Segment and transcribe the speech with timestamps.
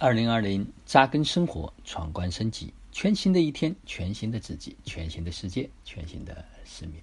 [0.00, 7.02] 二零二零扎根生活，闯关升级，全新的一天，全新的自己，全新的世界，全新的使命。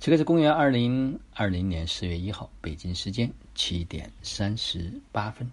[0.00, 5.50] 这个是公元二零二零年四月一号，北京时间七点三十八分。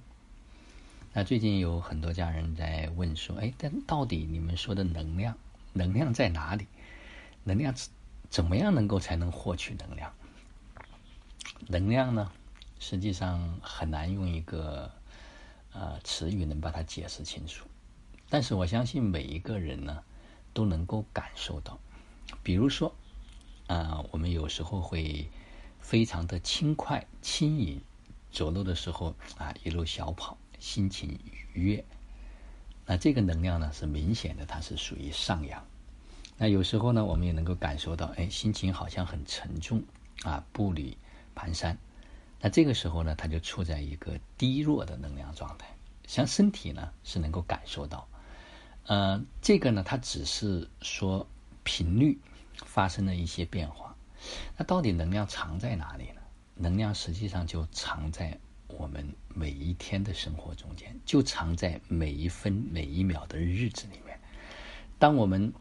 [1.12, 5.37] 那最近有很多家人在问说：“哎，但到底你们说的能量，
[5.73, 6.65] 能量在哪里？
[7.43, 7.75] 能量
[8.29, 10.13] 怎么样能够才能获取能量？
[11.67, 12.31] 能量呢？
[12.79, 14.89] 实际上很难用一个。”
[16.20, 17.66] 词语能把它解释清楚，
[18.30, 20.03] 但是我相信每一个人呢，
[20.53, 21.80] 都能够感受到。
[22.43, 22.93] 比如说，
[23.67, 25.29] 啊，我们有时候会
[25.79, 27.79] 非常的轻快、轻盈，
[28.34, 31.17] 走路的时候啊，一路小跑，心情
[31.53, 31.85] 愉悦。
[32.85, 35.65] 那这个能量呢，是明显的，它是属于上扬。
[36.38, 39.81] 那有时候呢，我们也能够感受到，哎，心情好像很沉重
[40.23, 40.98] 啊，步履
[41.34, 41.77] 蹒跚。
[42.41, 45.67] 那这个时候呢，他就处在一个低弱的能量状态，
[46.09, 48.08] 像身体呢是能够感受到，
[48.88, 51.27] 呃，这个呢它只是说
[51.63, 52.18] 频率
[52.66, 53.96] 发生了一些变化，
[54.57, 56.21] 那到底能量藏在哪里呢？
[56.55, 64.20] 能量实际上就藏在我们每一天的生活中间，就藏在每一分每一秒的日子里面。
[64.98, 65.54] 当我们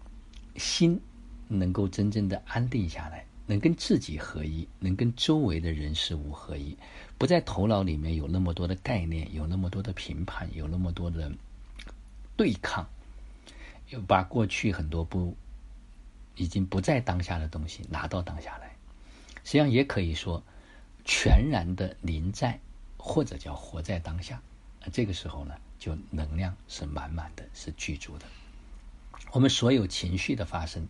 [0.56, 0.98] 心
[1.46, 3.27] 能够真正的安定下来。
[3.48, 6.76] 能跟自己合一，能跟周围的人事物合一，
[7.16, 11.32] 不在头脑里面有那么多的概念，有那么多的评判，有那么多的
[12.36, 12.86] 对抗，
[13.88, 15.34] 又把过去很多不
[16.36, 18.76] 已经不在当下的东西拿到当下来，
[19.44, 20.42] 实际上也可以说
[21.06, 22.60] 全然的临在，
[22.98, 24.42] 或者叫活在当下。
[24.92, 28.26] 这个时候呢，就能量是满满的，是具足的。
[29.32, 30.86] 我们所有情绪的发生。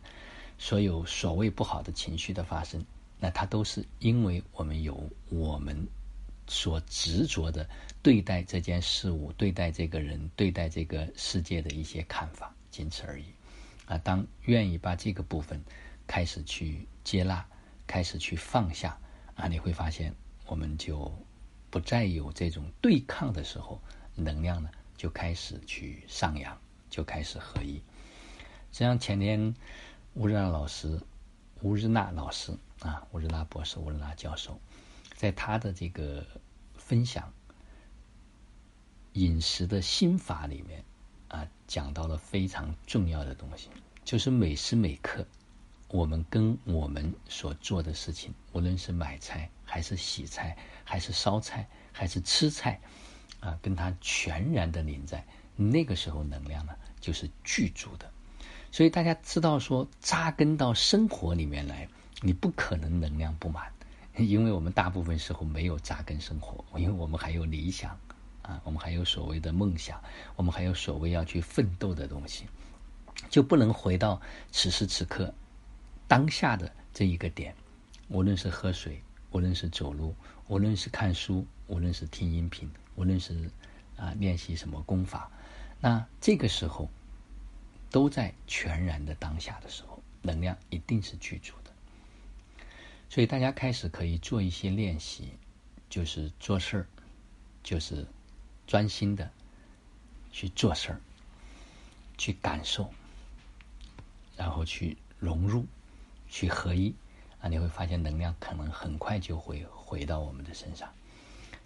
[0.59, 2.85] 所有所谓不好的情绪的发生，
[3.21, 5.87] 那它都是因为我们有我们
[6.49, 7.69] 所执着的
[8.03, 13.25] 对待这件事物、对待这个人、对待这个世界的一些看法，仅此而已。
[13.87, 15.63] 啊，当愿意把这个部分
[16.07, 17.47] 开始去接纳、
[17.87, 18.99] 开始去放下，
[19.37, 20.13] 啊，你会发现
[20.47, 21.11] 我们就
[21.71, 23.81] 不再有这种对抗的时候，
[24.17, 26.59] 能量呢就开始去上扬，
[26.91, 27.75] 就开始合一。
[28.73, 29.55] 实际上前天。
[30.15, 31.01] 乌日娜老师，
[31.63, 34.59] 乌日娜老师啊，乌日娜博士，乌日娜教授，
[35.15, 36.27] 在他的这个
[36.77, 37.33] 分享
[39.13, 40.85] 饮食的心法里面
[41.29, 43.69] 啊，讲到了非常重要的东西，
[44.05, 45.25] 就是每时每刻，
[45.89, 52.81] 我们跟我们所做的事情，无论是买菜，还是洗菜，还是烧菜，还是吃菜，
[53.39, 58.11] 啊，跟它全然的连在，那个时候能量呢，就是具足的。
[58.71, 61.89] 所以大家知道说，扎根到生活里面来，
[62.21, 63.65] 你不可能能量不满，
[64.17, 67.99] 因为我们大部分时候没有扎根生活，因为我们还有理想，
[68.43, 70.01] 啊，我们还有所谓的梦想，
[70.37, 72.45] 我们还有所谓要去奋斗的东西，
[73.31, 74.21] 就不能回到
[74.53, 75.33] 此时此刻
[76.07, 77.55] 当下的这一个点，
[78.09, 79.03] 无论是喝水，
[79.33, 80.15] 无论是走路，
[80.47, 83.51] 无论是看书，无论是听音频，无论是
[83.97, 85.31] 啊练习什么功法，
[85.81, 86.89] 那这个时候。
[87.91, 91.73] 都在全然的当下的时候，能量一定是具足的。
[93.09, 95.33] 所以大家开始可以做一些练习，
[95.89, 96.87] 就是做事儿，
[97.63, 98.07] 就是
[98.67, 99.31] 专心的
[100.31, 101.01] 去做事儿，
[102.19, 102.93] 去感受，
[104.37, 105.65] 然后去融入，
[106.29, 106.95] 去合一
[107.41, 107.49] 啊！
[107.49, 110.93] 你会发现能量可能很快就会回到我们的身上，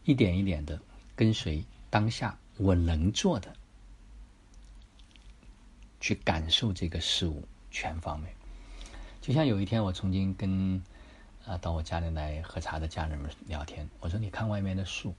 [0.04, 0.80] 一点一点的
[1.16, 3.52] 跟随当下我能做的。
[6.02, 8.34] 去感受这个事物全方面，
[9.20, 10.82] 就像有一天我曾经跟
[11.46, 15.14] 啊到我家里来喝茶的家人们聊天，我说你看外面的树，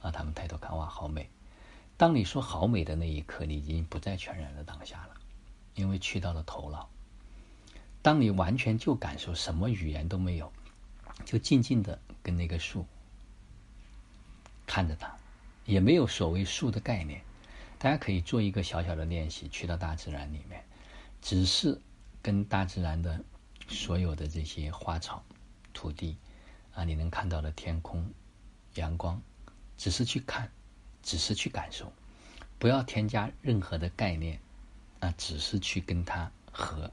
[0.00, 1.30] 啊他们抬头看哇好美。
[1.96, 5.14] 当你说好美的那一刻，你已经不在全然的当下了，
[5.76, 6.90] 因为去到了头脑。
[8.02, 10.52] 当你完全就感受什么语言都没有，
[11.24, 12.84] 就静静的跟那个树
[14.66, 15.14] 看着它，
[15.64, 17.22] 也没有所谓树的概念。
[17.82, 20.64] 大家可以做一个小小的练习，去到大自然里面，
[21.20, 21.80] 只是
[22.22, 23.20] 跟大自然的
[23.66, 25.24] 所有的这些花草、
[25.72, 26.16] 土地
[26.74, 28.08] 啊，你能看到的天空、
[28.76, 29.20] 阳光，
[29.76, 30.48] 只是去看，
[31.02, 31.92] 只是去感受，
[32.56, 34.38] 不要添加任何的概念，
[35.00, 36.88] 啊，只是去跟它合。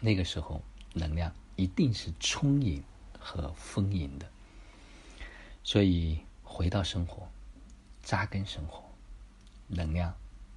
[0.00, 0.62] 那个时候，
[0.94, 2.82] 能量一定是充盈
[3.18, 4.26] 和丰盈的。
[5.62, 7.28] 所以，回到生活，
[8.02, 8.82] 扎根生活。
[9.74, 10.14] 能量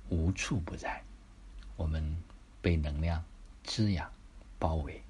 [0.10, 1.02] 无处不在，
[1.78, 2.16] 我们
[2.62, 3.24] 被能量
[3.64, 4.12] 滋养、
[4.60, 5.02] 包围。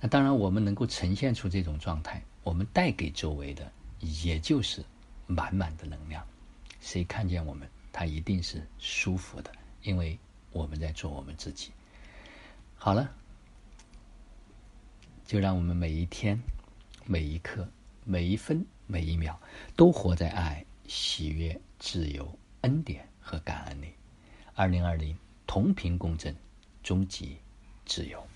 [0.00, 4.84] 那当然，我们能够呈现出这种状态，我们带给周围的也就是
[5.26, 6.24] 满满的能量。
[6.80, 8.04] 谁看见我们，他。
[8.04, 9.50] 一定是舒服的，
[9.82, 10.18] 因为
[10.52, 11.72] 我们在做我们自己。
[12.76, 13.10] 好了，
[15.26, 16.38] 就让我们每一天、
[17.06, 17.66] 每一刻、
[18.04, 19.40] 每一分、每一秒，
[19.74, 23.92] 都活在爱、喜悦、自由、恩典和感恩你。
[24.54, 25.14] 二零二零，
[25.46, 26.34] 同频共振，
[26.82, 27.36] 终极
[27.84, 28.26] 自由。